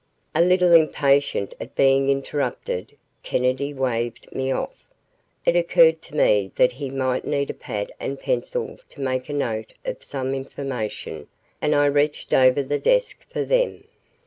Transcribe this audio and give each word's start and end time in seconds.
A 0.33 0.41
little 0.41 0.73
impatient 0.73 1.53
at 1.59 1.75
being 1.75 2.09
interrupted, 2.09 2.97
Kennedy 3.21 3.71
waved 3.71 4.31
me 4.33 4.49
off. 4.51 4.83
It 5.45 5.55
occurred 5.55 6.01
to 6.01 6.15
me 6.15 6.51
that 6.55 6.71
he 6.71 6.89
might 6.89 7.23
need 7.23 7.51
a 7.51 7.53
pad 7.53 7.91
and 7.99 8.19
pencil 8.19 8.79
to 8.89 8.99
make 8.99 9.29
a 9.29 9.33
note 9.33 9.75
of 9.85 10.03
some 10.03 10.33
information 10.33 11.27
and 11.61 11.75
I 11.75 11.85
reached 11.85 12.33
over 12.33 12.63
the 12.63 12.79
desk 12.79 13.29
for 13.31 13.45
them. 13.45 13.83